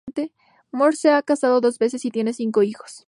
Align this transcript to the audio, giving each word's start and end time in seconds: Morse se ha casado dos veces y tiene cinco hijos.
Morse 0.73 0.99
se 1.01 1.09
ha 1.11 1.21
casado 1.21 1.61
dos 1.61 1.77
veces 1.77 2.05
y 2.05 2.09
tiene 2.09 2.33
cinco 2.33 2.63
hijos. 2.63 2.97